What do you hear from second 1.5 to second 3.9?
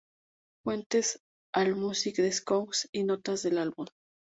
Allmusic, Discogs y notas del álbum.